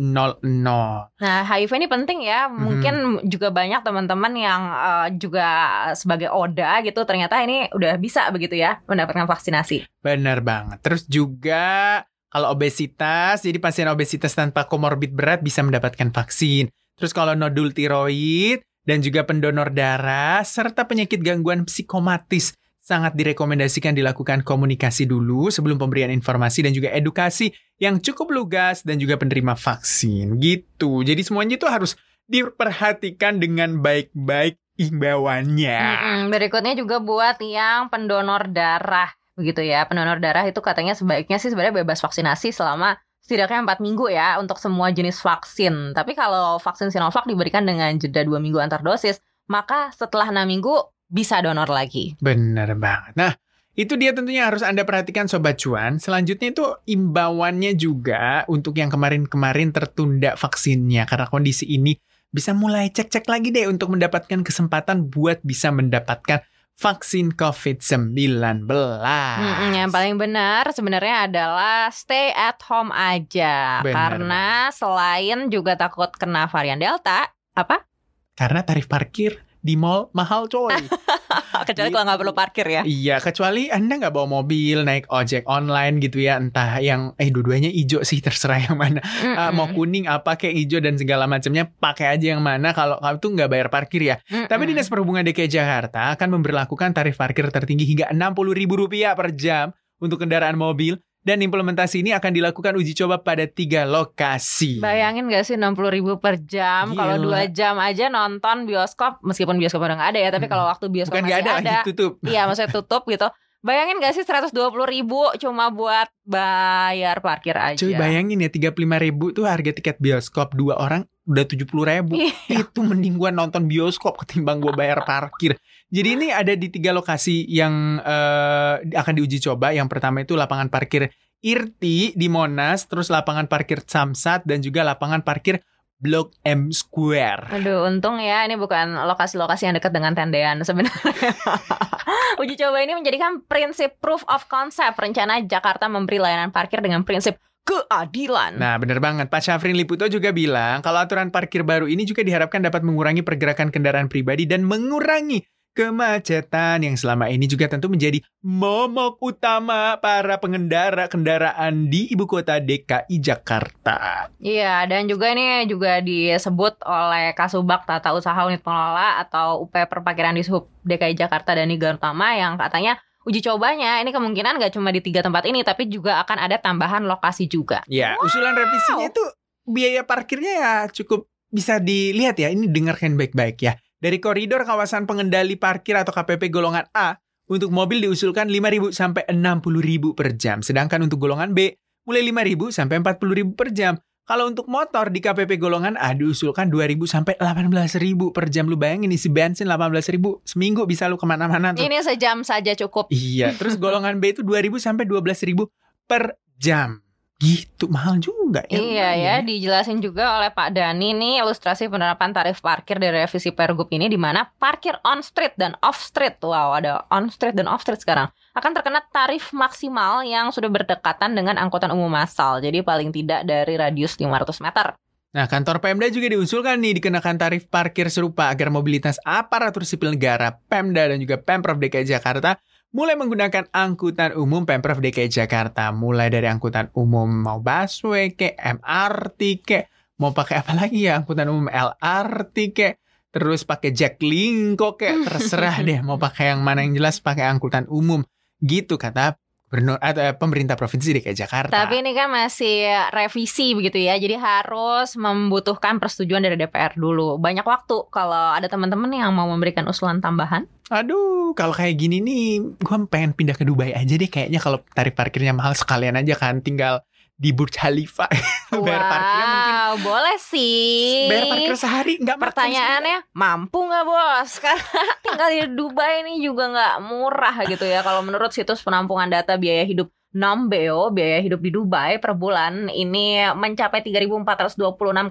Nah, 1.23 1.39
HIV 1.47 1.71
ini 1.71 1.87
penting 1.87 2.19
ya. 2.27 2.51
Mungkin 2.51 3.23
juga 3.31 3.47
banyak 3.55 3.79
teman-teman 3.87 4.33
yang 4.35 4.61
eh, 4.67 5.07
juga 5.15 5.47
sebagai 5.95 6.27
ODA 6.27 6.83
gitu 6.83 7.07
ternyata 7.07 7.39
ini 7.39 7.71
udah 7.71 7.95
bisa 7.95 8.27
begitu 8.35 8.59
ya 8.59 8.83
mendapatkan 8.91 9.23
vaksinasi. 9.23 9.87
Benar 10.03 10.43
banget. 10.43 10.83
Terus 10.83 11.07
juga 11.07 12.03
kalau 12.27 12.51
obesitas, 12.51 13.45
jadi 13.45 13.61
pasien 13.61 13.87
obesitas 13.87 14.35
tanpa 14.35 14.67
komorbid 14.67 15.15
berat 15.15 15.45
bisa 15.45 15.61
mendapatkan 15.61 16.09
vaksin. 16.11 16.67
Terus 16.97 17.13
kalau 17.13 17.37
nodul 17.37 17.71
tiroid 17.71 18.65
dan 18.83 18.99
juga 18.99 19.23
pendonor 19.23 19.71
darah 19.71 20.43
serta 20.43 20.87
penyakit 20.87 21.23
gangguan 21.23 21.63
psikomatis 21.67 22.55
sangat 22.83 23.15
direkomendasikan 23.15 23.95
dilakukan 23.95 24.43
komunikasi 24.43 25.07
dulu 25.07 25.47
sebelum 25.47 25.79
pemberian 25.79 26.11
informasi 26.11 26.67
dan 26.67 26.75
juga 26.75 26.91
edukasi 26.91 27.55
yang 27.79 28.03
cukup 28.03 28.35
lugas 28.35 28.83
dan 28.83 28.99
juga 28.99 29.15
penerima 29.15 29.55
vaksin 29.55 30.35
gitu. 30.43 30.99
Jadi 30.99 31.23
semuanya 31.23 31.55
itu 31.55 31.67
harus 31.71 31.95
diperhatikan 32.27 33.39
dengan 33.39 33.79
baik-baik 33.79 34.59
imbauannya. 34.75 35.79
Berikutnya 36.27 36.75
juga 36.75 36.99
buat 36.99 37.39
yang 37.39 37.87
pendonor 37.87 38.51
darah 38.51 39.15
begitu 39.39 39.63
ya. 39.63 39.87
Pendonor 39.87 40.19
darah 40.19 40.43
itu 40.43 40.59
katanya 40.59 40.91
sebaiknya 40.91 41.39
sih 41.39 41.55
sebenarnya 41.55 41.87
bebas 41.87 42.03
vaksinasi 42.03 42.51
selama 42.51 42.99
setidaknya 43.23 43.63
4 43.63 43.79
minggu 43.79 44.11
ya 44.11 44.37
untuk 44.37 44.59
semua 44.59 44.91
jenis 44.91 45.23
vaksin. 45.23 45.95
Tapi 45.95 46.13
kalau 46.13 46.59
vaksin 46.59 46.91
Sinovac 46.91 47.23
diberikan 47.23 47.63
dengan 47.63 47.95
jeda 47.95 48.21
2 48.21 48.37
minggu 48.37 48.59
antar 48.59 48.83
dosis, 48.83 49.23
maka 49.47 49.89
setelah 49.95 50.29
6 50.29 50.43
minggu 50.43 50.91
bisa 51.07 51.39
donor 51.39 51.71
lagi. 51.71 52.19
Bener 52.19 52.75
banget. 52.75 53.13
Nah, 53.15 53.31
itu 53.73 53.97
dia 53.97 54.13
tentunya 54.13 54.45
harus 54.45 54.61
Anda 54.61 54.85
perhatikan 54.85 55.25
Sobat 55.25 55.57
Cuan. 55.57 55.97
Selanjutnya 55.97 56.53
itu 56.53 56.65
imbauannya 56.85 57.73
juga 57.73 58.45
untuk 58.45 58.77
yang 58.77 58.93
kemarin-kemarin 58.93 59.73
tertunda 59.73 60.37
vaksinnya. 60.37 61.09
Karena 61.09 61.25
kondisi 61.25 61.65
ini 61.65 61.97
bisa 62.29 62.53
mulai 62.53 62.89
cek-cek 62.89 63.25
lagi 63.29 63.49
deh 63.49 63.69
untuk 63.69 63.93
mendapatkan 63.93 64.41
kesempatan 64.41 65.09
buat 65.09 65.41
bisa 65.45 65.69
mendapatkan 65.69 66.41
vaksin 66.73 67.31
COVID-19. 67.37 68.65
Mm-mm, 68.67 69.71
yang 69.71 69.89
paling 69.93 70.17
benar 70.17 70.67
sebenarnya 70.73 71.29
adalah 71.29 71.87
stay 71.93 72.33
at 72.33 72.59
home 72.65 72.89
aja. 72.91 73.85
Benar 73.85 73.93
Karena 73.93 74.45
selain 74.73 75.47
juga 75.53 75.77
takut 75.77 76.09
kena 76.17 76.49
varian 76.49 76.81
Delta, 76.81 77.29
apa? 77.53 77.85
Karena 78.33 78.65
tarif 78.65 78.89
parkir 78.89 79.52
di 79.63 79.79
mall 79.79 80.11
mahal 80.11 80.51
coy. 80.51 80.75
Kecuali 81.69 81.89
kalau 81.95 82.03
nggak 82.03 82.19
perlu 82.19 82.35
parkir 82.35 82.67
ya. 82.67 82.81
Iya, 82.83 83.23
kecuali 83.23 83.71
Anda 83.71 83.95
nggak 83.95 84.11
bawa 84.11 84.41
mobil, 84.41 84.83
naik 84.83 85.07
ojek 85.07 85.47
online 85.47 86.03
gitu 86.03 86.19
ya. 86.19 86.35
Entah 86.35 86.83
yang, 86.83 87.15
eh 87.15 87.31
dua-duanya 87.31 87.71
hijau 87.71 88.03
sih, 88.03 88.19
terserah 88.19 88.59
yang 88.59 88.75
mana. 88.75 88.99
Ah, 89.39 89.55
mau 89.55 89.71
kuning 89.71 90.09
apa 90.11 90.35
kayak 90.35 90.59
hijau 90.59 90.83
dan 90.83 90.99
segala 90.99 91.23
macamnya 91.29 91.71
pakai 91.79 92.19
aja 92.19 92.35
yang 92.35 92.43
mana 92.43 92.75
kalau 92.75 92.99
kamu 92.99 93.17
tuh 93.23 93.29
nggak 93.39 93.49
bayar 93.49 93.67
parkir 93.71 94.01
ya. 94.03 94.15
Tapi 94.27 94.63
Dinas 94.67 94.91
Perhubungan 94.91 95.23
DKI 95.23 95.47
Jakarta 95.47 96.11
akan 96.17 96.41
memberlakukan 96.41 96.91
tarif 96.91 97.15
parkir 97.15 97.47
tertinggi 97.47 97.87
hingga 97.87 98.11
Rp60.000 98.11 99.15
per 99.15 99.29
jam 99.37 99.65
untuk 100.03 100.19
kendaraan 100.19 100.59
mobil 100.59 100.99
dan 101.23 101.39
implementasi 101.39 102.03
ini 102.03 102.11
akan 102.11 102.31
dilakukan 102.31 102.75
uji 102.75 102.91
coba 102.93 103.19
pada 103.19 103.47
tiga 103.47 103.83
lokasi. 103.83 104.77
Bayangin 104.77 105.31
gak 105.31 105.47
sih 105.47 105.55
60 105.55 105.71
ribu 105.89 106.19
per 106.19 106.35
jam 106.37 106.91
Kalau. 106.91 107.15
2 107.17 107.47
jam 107.49 107.79
aja 107.79 108.07
nonton 108.07 108.67
bioskop 108.67 109.23
Meskipun 109.23 109.55
bioskop 109.55 109.79
udah 109.79 109.95
gak 109.95 110.11
ada 110.13 110.19
ya 110.19 110.29
Tapi 110.29 110.45
Mm. 110.45 110.51
kalau 110.51 110.65
waktu 110.67 110.85
bioskop 110.87 111.15
Bukan 111.15 111.25
masih 111.25 111.39
ada, 111.39 111.51
ada, 111.55 111.63
lagi 111.79 111.87
tutup. 111.87 112.11
Iya 112.21 112.43
maksudnya 112.43 112.71
tutup 112.71 113.07
gitu 113.07 113.27
Bayangin 113.63 114.03
gak 114.03 114.11
sih 114.11 114.27
120 114.27 114.51
ribu 114.91 115.23
Cuma 115.39 115.71
buat 115.71 116.11
bayar 116.27 117.23
parkir 117.23 117.55
aja 117.55 117.79
Cuy 117.79 117.95
bayangin 117.95 118.43
ya 118.43 118.51
35 118.51 118.75
ribu 118.75 119.31
tuh 119.31 119.47
harga 119.47 119.71
tiket 119.71 119.97
bioskop 120.03 120.51
dua 120.51 120.75
orang 120.75 121.07
udah 121.23 121.45
70 121.47 121.71
ribu. 121.71 122.19
Iya. 122.19 122.67
Itu 122.67 122.83
mending 122.83 123.15
gua 123.15 123.31
nonton 123.31 123.67
bioskop 123.67 124.19
ketimbang 124.23 124.59
gua 124.59 124.75
bayar 124.75 125.07
parkir. 125.07 125.55
Jadi 125.87 126.09
ini 126.19 126.27
ada 126.33 126.51
di 126.57 126.67
tiga 126.67 126.91
lokasi 126.91 127.47
yang 127.47 128.01
eh, 128.03 128.75
akan 128.91 129.13
diuji 129.15 129.39
coba. 129.39 129.71
Yang 129.71 129.87
pertama 129.87 130.25
itu 130.25 130.35
lapangan 130.35 130.67
parkir 130.67 131.07
Irti 131.43 132.15
di 132.15 132.27
Monas, 132.31 132.87
terus 132.87 133.11
lapangan 133.11 133.51
parkir 133.51 133.83
Samsat 133.83 134.47
dan 134.47 134.63
juga 134.63 134.79
lapangan 134.87 135.27
parkir 135.27 135.59
Blok 136.03 136.35
M 136.43 136.67
Square. 136.75 137.47
Aduh 137.47 137.87
untung 137.87 138.19
ya 138.19 138.43
Ini 138.43 138.59
bukan 138.59 139.07
lokasi-lokasi 139.07 139.71
yang 139.71 139.79
dekat 139.79 139.95
dengan 139.95 140.11
tendean 140.11 140.59
Sebenarnya 140.59 140.99
Uji 142.43 142.59
coba 142.59 142.83
ini 142.83 142.99
menjadikan 142.99 143.39
prinsip 143.47 143.95
proof 144.03 144.27
of 144.27 144.43
concept 144.51 144.99
Rencana 144.99 145.39
Jakarta 145.47 145.87
memberi 145.87 146.19
layanan 146.19 146.51
parkir 146.51 146.83
dengan 146.83 147.07
prinsip 147.07 147.39
keadilan 147.63 148.59
Nah, 148.59 148.75
bener 148.75 148.99
banget. 148.99 149.31
Pak 149.31 149.39
Syafrin 149.39 149.79
Liputo 149.79 150.03
juga 150.11 150.35
bilang 150.35 150.83
kalau 150.83 150.99
aturan 150.99 151.31
parkir 151.31 151.63
baru 151.63 151.87
ini 151.87 152.03
juga 152.03 152.19
diharapkan 152.19 152.59
dapat 152.59 152.83
mengurangi 152.83 153.23
pergerakan 153.23 153.71
kendaraan 153.71 154.11
pribadi 154.11 154.43
dan 154.43 154.67
mengurangi 154.67 155.39
kemacetan 155.73 156.85
yang 156.85 156.93
selama 156.93 157.27
ini 157.33 157.49
juga 157.49 157.65
tentu 157.65 157.89
menjadi 157.89 158.21
momok 158.45 159.17
utama 159.19 159.97
para 159.97 160.37
pengendara 160.37 161.09
kendaraan 161.09 161.89
di 161.89 162.07
ibu 162.13 162.29
kota 162.29 162.61
DKI 162.61 163.17
Jakarta. 163.17 164.29
Iya, 164.37 164.85
dan 164.85 165.09
juga 165.09 165.33
ini 165.33 165.65
juga 165.65 165.99
disebut 165.99 166.85
oleh 166.85 167.33
Kasubag 167.33 167.89
Tata 167.89 168.13
Usaha 168.13 168.37
Unit 168.45 168.61
Pengelola 168.61 169.19
atau 169.25 169.65
UP 169.65 169.73
Perparkiran 169.73 170.37
di 170.37 170.45
Sub 170.45 170.69
DKI 170.85 171.17
Jakarta 171.17 171.57
dan 171.57 171.67
Niga 171.67 171.97
Utama 171.97 172.37
yang 172.37 172.55
katanya 172.55 173.01
uji 173.25 173.41
cobanya 173.41 174.03
ini 174.03 174.11
kemungkinan 174.11 174.59
nggak 174.59 174.75
cuma 174.75 174.91
di 174.91 174.99
tiga 174.99 175.23
tempat 175.23 175.47
ini 175.47 175.63
tapi 175.63 175.87
juga 175.87 176.21
akan 176.21 176.37
ada 176.37 176.61
tambahan 176.61 177.03
lokasi 177.09 177.49
juga. 177.49 177.81
Ya, 177.89 178.13
usulan 178.21 178.53
revisinya 178.53 179.09
itu 179.09 179.23
biaya 179.63 180.03
parkirnya 180.03 180.53
ya 180.53 180.73
cukup 180.91 181.25
bisa 181.49 181.79
dilihat 181.79 182.37
ya. 182.37 182.51
Ini 182.51 182.69
dengarkan 182.69 183.15
baik-baik 183.17 183.57
ya. 183.63 183.73
Dari 184.03 184.19
koridor 184.19 184.67
kawasan 184.67 185.07
pengendali 185.07 185.55
parkir 185.55 185.95
atau 185.95 186.11
KPP 186.11 186.51
golongan 186.51 186.83
A 186.91 187.15
untuk 187.47 187.71
mobil 187.71 188.03
diusulkan 188.03 188.51
5.000 188.51 188.91
sampai 188.91 189.23
60.000 189.31 190.11
per 190.11 190.35
jam. 190.35 190.59
Sedangkan 190.59 191.07
untuk 191.07 191.23
golongan 191.23 191.55
B 191.55 191.71
mulai 192.03 192.19
5.000 192.27 192.75
sampai 192.75 192.99
40.000 192.99 193.55
per 193.55 193.71
jam. 193.71 193.95
Kalau 194.27 194.51
untuk 194.51 194.67
motor 194.67 195.07
di 195.07 195.23
KPP 195.23 195.55
golongan 195.55 195.95
A 195.95 196.11
diusulkan 196.11 196.67
2.000 196.67 196.99
sampai 197.07 197.39
18.000 197.39 198.35
per 198.35 198.51
jam. 198.51 198.67
Lu 198.67 198.75
bayangin 198.75 199.07
isi 199.11 199.31
bensin 199.31 199.71
18.000 199.71 200.19
seminggu 200.43 200.83
bisa 200.83 201.07
lu 201.07 201.15
ke 201.15 201.23
mana-mana 201.23 201.71
tuh. 201.71 201.87
Ini 201.87 202.03
sejam 202.03 202.43
saja 202.43 202.75
cukup. 202.75 203.07
Iya, 203.07 203.55
terus 203.55 203.79
golongan 203.79 204.19
B 204.19 204.35
itu 204.35 204.43
2.000 204.43 204.83
sampai 204.83 205.07
12.000 205.07 205.63
per 206.11 206.35
jam. 206.59 206.99
Gitu 207.43 207.91
mahal 207.91 208.23
juga 208.23 208.63
ya. 208.71 208.79
Iya 208.79 209.09
ya, 209.19 209.35
dijelasin 209.43 209.99
juga 209.99 210.39
oleh 210.39 210.47
Pak 210.55 210.71
Dani 210.71 211.11
nih 211.11 211.43
ilustrasi 211.43 211.91
penerapan 211.91 212.31
tarif 212.31 212.63
parkir 212.63 212.95
dari 213.03 213.19
revisi 213.19 213.51
Pergub 213.51 213.91
ini 213.91 214.07
di 214.07 214.15
mana 214.15 214.47
parkir 214.47 214.95
on 215.03 215.19
street 215.19 215.59
dan 215.59 215.75
off 215.83 215.99
street, 215.99 216.39
wow 216.39 216.71
ada 216.71 217.03
on 217.11 217.27
street 217.27 217.59
dan 217.59 217.67
off 217.67 217.83
street 217.83 217.99
sekarang 217.99 218.31
akan 218.55 218.71
terkena 218.71 219.03
tarif 219.11 219.51
maksimal 219.51 220.23
yang 220.23 220.55
sudah 220.55 220.71
berdekatan 220.71 221.35
dengan 221.35 221.59
angkutan 221.59 221.91
umum 221.91 222.07
massal. 222.07 222.63
Jadi 222.63 222.79
paling 222.79 223.11
tidak 223.11 223.43
dari 223.43 223.75
radius 223.75 224.15
500 224.15 224.63
meter. 224.63 224.95
Nah, 225.33 225.49
kantor 225.49 225.81
Pemda 225.81 226.05
juga 226.13 226.29
diusulkan 226.29 226.77
nih 226.77 227.01
dikenakan 227.01 227.41
tarif 227.41 227.65
parkir 227.65 228.05
serupa 228.13 228.53
agar 228.53 228.69
mobilitas 228.69 229.17
aparatur 229.25 229.81
sipil 229.81 230.13
negara, 230.13 230.61
Pemda 230.69 231.09
dan 231.09 231.17
juga 231.17 231.41
Pemprov 231.41 231.81
DKI 231.81 232.05
Jakarta 232.05 232.61
mulai 232.93 233.17
menggunakan 233.17 233.73
angkutan 233.73 234.37
umum 234.37 234.63
Pemprov 234.69 235.01
DKI 235.01 235.27
Jakarta. 235.27 235.89
Mulai 235.89 236.29
dari 236.29 236.45
angkutan 236.45 236.93
umum 236.93 237.27
mau 237.27 237.59
busway 237.59 238.37
ke 238.37 238.53
MRT 238.53 239.41
ke 239.65 239.79
mau 240.21 240.31
pakai 240.31 240.61
apa 240.61 240.77
lagi 240.77 241.09
ya? 241.09 241.17
Angkutan 241.19 241.49
umum 241.49 241.67
LRT 241.67 242.57
ke 242.71 243.01
terus 243.33 243.65
pakai 243.65 243.91
Jaklingko 243.91 244.95
ke. 244.95 245.25
Terserah 245.25 245.81
deh 245.89 245.99
mau 246.05 246.21
pakai 246.21 246.53
yang 246.53 246.61
mana 246.61 246.85
yang 246.85 246.93
jelas 246.95 247.17
pakai 247.19 247.49
angkutan 247.49 247.89
umum. 247.89 248.21
Gitu 248.63 248.95
kata 248.95 249.35
gubernur 249.73 249.97
atau 249.97 250.21
eh, 250.21 250.37
pemerintah 250.37 250.77
provinsi 250.77 251.17
DKI 251.17 251.33
Jakarta. 251.33 251.73
Tapi 251.73 252.05
ini 252.05 252.13
kan 252.13 252.29
masih 252.29 252.85
revisi 253.09 253.73
begitu 253.73 253.97
ya, 253.97 254.13
jadi 254.21 254.37
harus 254.37 255.17
membutuhkan 255.17 255.97
persetujuan 255.97 256.45
dari 256.45 256.61
DPR 256.61 256.93
dulu. 256.93 257.41
Banyak 257.41 257.65
waktu 257.65 258.05
kalau 258.13 258.53
ada 258.53 258.69
teman-teman 258.69 259.09
yang 259.09 259.33
mau 259.33 259.49
memberikan 259.49 259.89
usulan 259.89 260.21
tambahan. 260.21 260.69
Aduh, 260.93 261.57
kalau 261.57 261.73
kayak 261.73 261.97
gini 261.97 262.21
nih, 262.21 262.61
gue 262.77 262.97
pengen 263.09 263.33
pindah 263.33 263.57
ke 263.57 263.65
Dubai 263.65 263.97
aja 263.97 264.13
deh. 264.13 264.29
Kayaknya 264.29 264.61
kalau 264.61 264.77
tarif 264.93 265.17
parkirnya 265.17 265.57
mahal 265.57 265.73
sekalian 265.73 266.13
aja 266.21 266.37
kan, 266.37 266.61
tinggal 266.61 267.01
di 267.43 267.51
Burj 267.51 267.75
Khalifa. 267.75 268.31
bayar 268.87 269.03
parkirnya 269.03 269.45
mungkin 269.51 269.73
Wow, 269.83 269.93
boleh 269.99 270.37
sih. 270.39 271.27
bayar 271.27 271.45
parkir 271.51 271.75
sehari 271.75 272.13
nggak 272.23 272.37
Pertanyaannya 272.39 273.17
mampu 273.35 273.83
nggak 273.83 274.03
bos? 274.07 274.51
Karena 274.63 275.03
tinggal 275.19 275.49
di 275.51 275.61
Dubai 275.75 276.23
ini 276.23 276.39
juga 276.39 276.71
nggak 276.71 276.95
murah 277.03 277.55
gitu 277.67 277.83
ya. 277.83 277.99
Kalau 277.99 278.23
menurut 278.23 278.55
situs 278.55 278.79
penampungan 278.79 279.27
data 279.27 279.59
biaya 279.59 279.83
hidup 279.83 280.07
Nambeo, 280.33 281.13
biaya 281.13 281.45
hidup 281.45 281.61
di 281.61 281.69
Dubai 281.69 282.17
per 282.17 282.33
bulan 282.33 282.89
ini 282.89 283.37
mencapai 283.53 284.01
3.426,9 284.01 285.29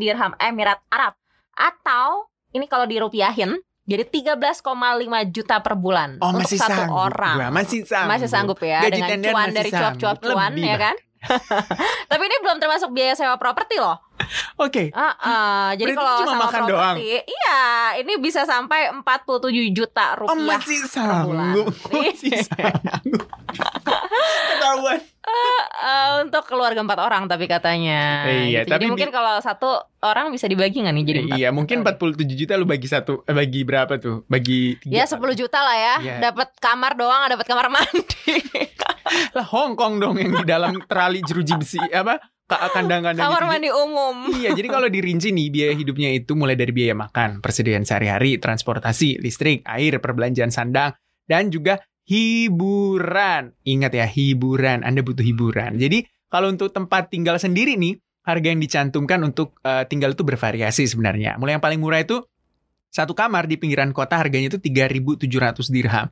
dirham 0.00 0.32
Emirat 0.40 0.80
Arab. 0.88 1.12
Atau 1.52 2.30
ini 2.56 2.64
kalau 2.64 2.88
dirupiahin 2.88 3.60
jadi 3.84 4.06
13,5 4.06 4.62
juta 5.34 5.56
per 5.60 5.74
bulan 5.74 6.14
Oh 6.22 6.30
untuk 6.30 6.46
masih 6.46 6.58
satu 6.62 6.72
sanggup 6.86 7.10
orang. 7.10 7.36
gua, 7.42 7.48
masih 7.50 7.80
sanggup 7.82 8.10
Masih 8.14 8.28
sanggup 8.30 8.58
ya 8.62 8.80
Gaji 8.86 8.92
dengan 8.94 9.18
cuan 9.18 9.48
dari 9.50 9.70
cuap-cuap 9.74 10.16
cuan 10.22 10.50
Lebih 10.54 10.64
ya 10.64 10.76
kan? 10.78 10.96
Tapi 12.10 12.22
ini 12.22 12.36
belum 12.38 12.56
termasuk 12.56 12.90
biaya 12.90 13.12
sewa 13.12 13.36
properti 13.36 13.76
loh. 13.76 14.00
Oke 14.56 14.92
Ah, 14.92 15.16
ah. 15.16 15.68
jadi 15.72 15.90
Berarti 15.90 15.98
kalau 15.98 16.12
cuma 16.18 16.30
sama 16.30 16.44
makan 16.46 16.60
properti, 16.66 17.08
iya, 17.24 17.60
ini 17.96 18.12
bisa 18.16 18.44
sampai 18.44 18.92
47 18.92 19.08
juta 19.70 20.06
Oh 20.14 20.28
rupiah. 20.28 20.60
masih 20.60 20.78
sanggup 20.84 21.72
Masih 21.90 22.36
sanggup 22.38 23.24
Ketahuan 24.50 25.00
Eh, 25.22 26.10
untuk 26.20 26.42
keluarga 26.44 26.80
empat 26.80 26.98
orang 26.98 27.24
tapi 27.24 27.46
katanya. 27.46 28.26
Iya, 28.26 28.60
Gitu. 28.60 28.66
tapi 28.66 28.74
jadi 28.74 28.84
di- 28.84 28.90
mungkin 28.90 29.10
kalau 29.10 29.38
satu 29.38 29.70
orang 30.00 30.28
bisa 30.28 30.44
dibagi 30.44 30.80
nggak 30.80 30.90
nih 30.92 31.04
jadi 31.06 31.18
empat? 31.22 31.36
Iya 31.38 31.48
mungkin 31.50 31.76
47 31.80 32.18
juta 32.34 32.52
lu 32.54 32.66
bagi 32.66 32.84
satu 32.84 33.22
eh, 33.22 33.32
Bagi 33.32 33.62
berapa 33.62 33.94
tuh 33.96 34.26
Bagi 34.26 34.74
tiga 34.80 34.92
Ya 34.92 35.04
10 35.06 35.16
juta 35.34 35.58
lah 35.58 35.76
ya, 35.76 35.94
Iya. 35.98 36.16
dapat 36.24 36.50
kamar 36.56 36.92
doang, 36.94 37.24
dapat 37.26 37.46
kamar 37.46 37.66
mandi, 37.70 38.36
Lah 39.36 39.46
Hongkong 39.46 39.98
dong 39.98 40.16
yang 40.16 40.32
di 40.32 40.44
dalam 40.46 40.78
terali 40.86 41.20
jeruji 41.20 41.54
besi 41.56 41.78
Apa 41.78 42.18
ka- 42.46 42.70
Kandang-kandang 42.74 43.30
kamar 43.30 43.42
gitu. 43.42 43.50
mandi 43.50 43.70
umum. 43.70 44.16
Iya, 44.34 44.50
jadi 44.54 44.68
kalau 44.70 44.88
dirinci 44.90 45.30
nih 45.30 45.46
biaya 45.54 45.74
hidupnya 45.74 46.10
itu 46.10 46.34
mulai 46.34 46.58
dari 46.58 46.74
biaya 46.74 46.98
makan, 46.98 47.38
persediaan 47.38 47.86
sehari-hari, 47.86 48.42
transportasi, 48.42 49.22
listrik, 49.22 49.62
air, 49.70 50.02
perbelanjaan 50.02 50.50
sandang, 50.50 50.98
dan 51.30 51.54
juga 51.54 51.78
hiburan. 52.10 53.54
Ingat 53.62 53.92
ya, 53.94 54.06
hiburan. 54.10 54.82
Anda 54.82 55.06
butuh 55.06 55.22
hiburan. 55.22 55.78
Jadi 55.78 56.06
kalau 56.26 56.50
untuk 56.50 56.74
tempat 56.74 57.10
tinggal 57.10 57.38
sendiri 57.38 57.78
nih, 57.78 58.02
harga 58.26 58.46
yang 58.50 58.58
dicantumkan 58.58 59.22
untuk 59.22 59.54
eh, 59.62 59.86
tinggal 59.86 60.14
itu 60.14 60.26
bervariasi 60.26 60.90
sebenarnya. 60.90 61.38
Mulai 61.38 61.58
yang 61.58 61.64
paling 61.64 61.78
murah 61.78 62.02
itu 62.02 62.22
satu 62.90 63.14
kamar 63.14 63.46
di 63.46 63.54
pinggiran 63.54 63.94
kota 63.94 64.18
harganya 64.18 64.50
itu 64.50 64.58
3.700 64.58 65.70
dirham. 65.70 66.10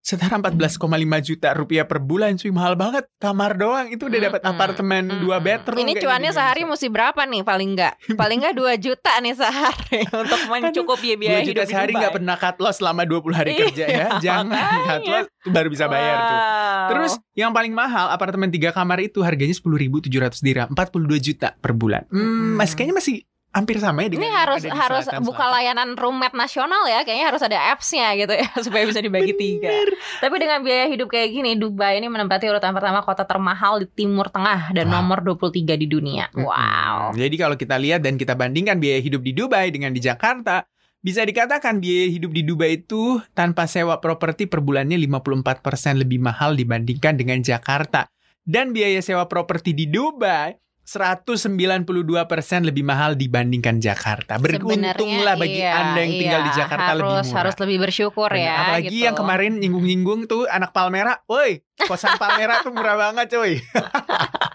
Setara 0.00 0.40
14,5 0.40 0.88
juta 1.22 1.52
rupiah 1.52 1.84
per 1.84 1.98
bulan 1.98 2.32
cuy 2.32 2.48
mahal 2.48 2.74
banget 2.74 3.04
kamar 3.16 3.54
doang 3.54 3.86
itu 3.86 4.00
udah 4.02 4.20
dapat 4.22 4.40
Mm-mm. 4.40 4.54
apartemen 4.54 5.02
dua 5.18 5.36
Mm-mm. 5.36 5.44
bedroom 5.44 5.78
Ini 5.78 5.92
cuannya 5.98 6.30
sehari 6.30 6.62
mesti 6.62 6.88
berapa 6.88 7.20
nih 7.20 7.42
paling 7.42 7.70
nggak? 7.74 7.94
Paling 8.20 8.38
nggak 8.40 8.54
2 8.54 8.78
juta 8.80 9.12
nih 9.18 9.34
sehari 9.34 10.00
untuk 10.22 10.40
mencukupi 10.46 11.12
biaya 11.14 11.42
2 11.42 11.44
juta 11.44 11.60
hidup 11.60 11.68
sehari 11.68 11.92
nggak 11.92 12.14
pernah 12.14 12.36
cut 12.36 12.56
loss 12.58 12.78
selama 12.78 13.04
20 13.04 13.20
hari 13.32 13.50
Iya, 13.50 13.60
kerja 13.66 13.84
ya. 13.86 14.06
Jangan 14.24 14.46
makanya. 14.48 14.86
cut 14.86 15.02
loss 15.04 15.26
baru 15.46 15.68
bisa 15.68 15.84
bayar 15.86 16.16
tuh. 16.16 16.38
Wow. 16.38 16.88
Terus 16.88 17.12
yang 17.34 17.50
paling 17.50 17.72
mahal 17.72 18.06
apartemen 18.08 18.48
3 18.48 18.72
kamar 18.72 18.98
itu 19.00 19.20
harganya 19.20 19.52
10.700 19.52 20.08
dirham, 20.40 20.68
42 20.72 20.80
juta 21.22 21.52
per 21.54 21.72
bulan. 21.72 22.08
Hmm, 22.08 22.16
Hmm. 22.18 22.54
masih 22.56 22.74
kayaknya 22.74 22.96
masih 22.96 23.16
hampir 23.58 23.76
sama 23.76 24.06
ya 24.06 24.08
dengan 24.08 24.22
ini 24.22 24.30
harus 24.30 24.62
harus 24.62 25.04
selatan- 25.04 25.26
buka 25.26 25.42
selatan. 25.42 25.54
layanan 25.58 25.88
roommate 25.94 26.32
nasional 26.32 26.86
ya 26.86 27.02
kayaknya 27.02 27.26
harus 27.26 27.42
ada 27.42 27.58
apps-nya 27.74 28.14
gitu 28.14 28.30
ya 28.32 28.46
supaya 28.64 28.86
bisa 28.86 29.02
dibagi 29.02 29.34
tiga 29.34 29.66
Bener. 29.66 29.90
tapi 30.22 30.34
dengan 30.38 30.62
biaya 30.62 30.86
hidup 30.86 31.10
kayak 31.10 31.28
gini 31.28 31.50
Dubai 31.54 31.98
ini 31.98 32.06
menempati 32.06 32.46
urutan 32.46 32.70
pertama 32.70 33.02
kota 33.02 33.26
termahal 33.26 33.82
di 33.82 33.90
Timur 33.90 34.30
Tengah 34.30 34.70
dan 34.70 34.86
Wow. 34.86 34.94
nomor 34.94 35.18
23 35.20 35.74
di 35.74 35.84
dunia 35.84 36.30
wow. 36.32 37.10
Jadi 37.10 37.34
kalau 37.34 37.54
kita 37.54 37.74
lihat 37.74 38.00
dan 38.00 38.14
kita 38.14 38.32
bandingkan 38.32 38.78
biaya 38.78 39.00
hidup 39.00 39.20
di 39.20 39.32
Dubai 39.32 39.68
dengan 39.68 39.90
di 39.90 39.98
Jakarta, 39.98 40.62
bisa 40.98 41.24
dikatakan 41.24 41.78
biaya 41.78 42.06
hidup 42.08 42.30
di 42.30 42.42
Dubai 42.42 42.78
itu 42.78 43.18
tanpa 43.32 43.66
sewa 43.66 43.98
properti 43.98 44.46
per 44.46 44.60
bulannya 44.60 44.98
54% 45.00 45.50
lebih 45.98 46.20
mahal 46.20 46.54
dibandingkan 46.54 47.16
dengan 47.16 47.40
Jakarta. 47.40 48.06
Dan 48.42 48.72
biaya 48.72 49.00
sewa 49.00 49.26
properti 49.26 49.72
di 49.72 49.86
Dubai 49.86 50.52
192% 50.88 52.64
lebih 52.64 52.80
mahal 52.80 53.12
dibandingkan 53.12 53.76
Jakarta. 53.76 54.40
Beruntunglah 54.40 55.36
bagi 55.36 55.60
iya, 55.60 55.84
Anda 55.84 56.00
yang 56.00 56.16
tinggal 56.16 56.40
di 56.48 56.52
iya, 56.56 56.58
Jakarta 56.64 56.96
harus, 56.96 57.04
lebih 57.04 57.12
murah. 57.12 57.36
harus 57.36 57.56
lebih 57.60 57.76
bersyukur 57.84 58.30
Bener. 58.32 58.48
ya 58.48 58.54
Apalagi 58.56 58.88
gitu. 58.88 59.04
yang 59.04 59.12
kemarin 59.12 59.52
nyinggung-nyinggung 59.60 60.24
tuh 60.24 60.48
anak 60.48 60.72
Palmera, 60.72 61.20
woi, 61.28 61.60
kosan 61.84 62.16
Palmera 62.16 62.64
tuh 62.64 62.72
murah 62.72 62.96
banget 62.96 63.36
cuy. 63.36 63.60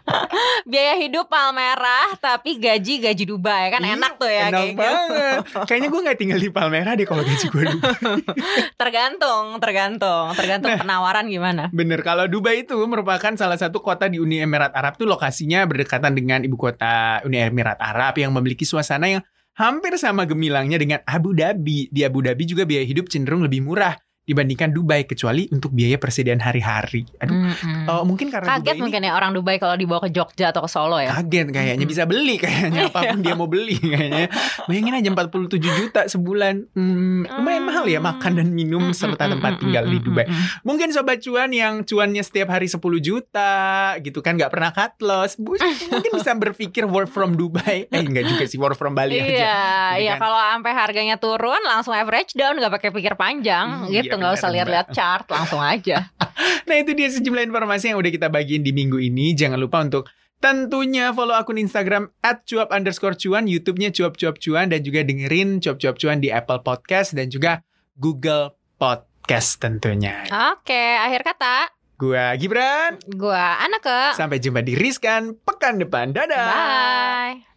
biaya 0.63 0.96
hidup 0.98 1.25
Palmerah 1.25 2.16
tapi 2.18 2.58
gaji 2.58 3.02
gaji 3.02 3.24
Dubai 3.24 3.70
kan 3.70 3.82
Iya, 3.82 3.96
enak 3.96 4.13
tuh 4.16 4.28
ya 4.28 4.44
Enak 4.48 4.54
kayak 4.54 4.70
gitu. 4.70 4.82
banget. 4.82 5.38
Kayaknya 5.66 5.88
gue 5.90 6.02
gak 6.04 6.18
tinggal 6.18 6.40
di 6.40 6.50
Palmera 6.50 6.92
deh 6.94 7.04
kalau 7.04 7.22
gaji 7.22 7.46
gue 7.48 7.63
tergantung 8.82 9.58
tergantung 9.60 10.32
tergantung 10.34 10.72
Nah. 10.74 10.80
penawaran 10.80 11.28
gimana 11.28 11.68
Bener, 11.70 12.02
kalau 12.02 12.25
Dubai 12.25 12.63
itu 12.63 12.74
merupakan 12.84 13.34
salah 13.36 13.60
satu 13.60 13.78
kota 13.80 14.08
di 14.08 14.18
Uni 14.18 14.40
Emirat 14.40 14.74
Arab 14.74 14.96
tuh 14.96 15.06
lokasinya 15.06 15.68
berdekatan 15.68 16.16
dengan 16.16 16.42
ibu 16.42 16.56
kota 16.56 17.22
Uni 17.24 17.38
Emirat 17.38 17.78
Arab 17.78 18.18
yang 18.18 18.32
memiliki 18.32 18.63
suasana 18.63 19.06
yang 19.10 19.22
hampir 19.54 19.94
sama 19.98 20.25
gemilangnya 20.25 20.82
dengan 20.82 21.00
Abu 21.06 21.38
Dhabi. 21.38 21.94
Di 21.94 22.02
Abu 22.02 22.25
Dhabi 22.25 22.44
juga 22.44 22.66
biaya 22.66 22.82
hidup 22.82 23.06
cenderung 23.06 23.46
lebih 23.46 23.62
murah 23.62 23.94
dibandingkan 24.24 24.72
Dubai 24.72 25.03
kecuali 25.03 25.51
untuk 25.51 25.70
biaya 25.70 25.96
persediaan 25.96 26.39
hari-hari. 26.39 27.03
Aduh, 27.18 27.36
Mm-mm. 27.46 27.84
oh, 27.86 28.03
mungkin 28.03 28.27
karena 28.27 28.56
Kaget 28.56 28.63
Dubai 28.63 28.74
ini 28.74 28.82
mungkin 28.82 29.01
ya 29.01 29.13
orang 29.13 29.32
Dubai 29.32 29.56
kalau 29.58 29.75
dibawa 29.75 30.00
ke 30.00 30.10
Jogja 30.10 30.50
atau 30.50 30.63
ke 30.63 30.70
Solo 30.70 30.96
ya. 30.98 31.12
kaget 31.13 31.48
kayaknya 31.50 31.75
Mm-mm. 31.77 31.92
bisa 31.92 32.03
beli 32.03 32.36
kayaknya 32.38 32.88
apa 32.89 33.00
pun 33.12 33.20
dia 33.20 33.34
mau 33.34 33.46
beli 33.46 33.75
kayaknya. 33.75 34.32
Bayangin 34.65 34.94
aja 34.96 35.10
47 35.12 35.60
juta 35.60 36.01
sebulan. 36.08 36.56
Hmm, 36.72 37.27
lumayan 37.30 37.63
mahal 37.63 37.84
ya 37.84 38.00
makan 38.00 38.32
dan 38.34 38.48
minum 38.50 38.92
serta 38.92 39.27
tempat 39.27 39.60
tinggal 39.60 39.84
di 39.86 40.00
Dubai. 40.00 40.24
Mungkin 40.63 40.89
sobat 40.89 41.20
cuan 41.20 41.51
yang 41.51 41.84
cuannya 41.84 42.24
setiap 42.24 42.48
hari 42.50 42.72
10 42.72 42.80
juta 43.00 43.53
gitu 44.00 44.20
kan 44.20 44.36
nggak 44.36 44.50
pernah 44.50 44.72
cut 44.72 44.96
loss. 45.00 45.36
Mungkin 45.36 46.12
bisa 46.13 46.32
berpikir 46.34 46.88
work 46.88 47.08
from 47.08 47.36
Dubai. 47.36 47.86
Eh 47.88 48.00
enggak 48.00 48.24
juga 48.25 48.44
sih 48.46 48.56
work 48.56 48.75
from 48.75 48.94
Bali 48.94 49.15
aja. 49.15 49.27
Iya, 49.27 49.60
iya 50.00 50.13
kan- 50.15 50.22
kalau 50.24 50.39
sampai 50.39 50.72
harganya 50.72 51.15
turun 51.18 51.60
langsung 51.63 51.92
average 51.92 52.34
down 52.34 52.56
nggak 52.56 52.72
pakai 52.72 52.89
pikir 52.89 53.13
panjang 53.13 53.86
Iya, 53.86 54.06
gitu, 54.06 54.12
nggak 54.17 54.34
usah 54.39 54.50
lihat-lihat 54.50 54.88
chart 54.91 55.25
langsung 55.29 55.62
aja. 55.62 56.08
Nah 56.63 56.79
itu 56.79 56.96
dia 56.96 57.12
sejumlah 57.12 57.43
informasi 57.43 57.91
yang 57.91 58.00
udah 58.00 58.08
kita 58.08 58.32
bagiin 58.32 58.63
di 58.63 58.72
minggu 58.72 58.96
ini. 58.96 59.36
Jangan 59.36 59.60
lupa 59.60 59.84
untuk 59.84 60.08
tentunya 60.39 61.12
follow 61.12 61.36
akun 61.36 61.60
Instagram 61.60 62.12
at 62.24 62.48
cuap 62.48 62.72
underscore 62.72 63.20
cuan, 63.20 63.48
Youtube-nya 63.51 63.91
cuap-cuap 63.91 64.39
cuan, 64.39 64.72
dan 64.72 64.79
juga 64.79 65.03
dengerin 65.03 65.60
cuap-cuap 65.60 65.96
cuan 66.00 66.24
di 66.24 66.32
Apple 66.32 66.63
Podcast 66.63 67.15
dan 67.15 67.27
juga 67.27 67.63
Google 68.00 68.55
Podcast 68.79 69.60
tentunya. 69.60 70.24
Oke, 70.55 71.00
akhir 71.00 71.22
kata, 71.24 71.72
Gua 71.96 72.36
Gibran, 72.36 73.00
gua 73.15 73.63
Anake. 73.63 74.17
sampai 74.17 74.41
jumpa 74.43 74.60
di 74.60 74.75
Riskan 74.75 75.39
pekan 75.39 75.79
depan. 75.79 76.12
Dadah! 76.12 76.48
Bye. 76.51 77.53